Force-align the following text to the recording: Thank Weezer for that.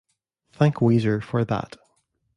Thank 0.53 0.77
Weezer 0.77 1.21
for 1.21 1.45
that. 1.45 1.77